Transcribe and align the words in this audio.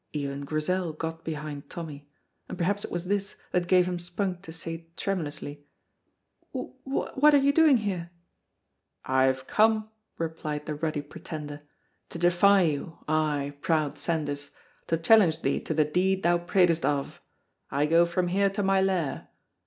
Even 0.13 0.45
Grizel 0.45 0.93
got 0.93 1.23
behind 1.23 1.69
Tommy, 1.69 2.09
and 2.49 2.57
perhaps 2.57 2.83
it 2.83 2.89
was 2.89 3.05
this 3.05 3.35
that 3.51 3.67
gave 3.67 3.85
him 3.87 3.99
spunk 3.99 4.41
to 4.41 4.51
say 4.51 4.87
tremulously, 4.97 5.63
"Wh 6.53 6.73
what 6.85 7.35
are 7.35 7.37
you 7.37 7.53
doing 7.53 7.77
her?" 7.81 8.09
"I 9.05 9.25
have 9.25 9.45
come," 9.45 9.91
replied 10.17 10.65
the 10.65 10.73
ruddy 10.73 11.03
Pretender, 11.03 11.61
"to 12.09 12.17
defy 12.17 12.63
you, 12.63 12.97
ay, 13.07 13.53
proud 13.61 13.99
Sandys, 13.99 14.49
to 14.87 14.97
challenge 14.97 15.43
thee 15.43 15.59
to 15.59 15.73
the 15.75 15.85
deed 15.85 16.23
thou 16.23 16.39
pratest 16.39 16.83
of. 16.83 17.21
I 17.69 17.85
go 17.85 18.07
from 18.07 18.29
here 18.29 18.49
to 18.49 18.63
my 18.63 18.81
Lair. 18.81 19.27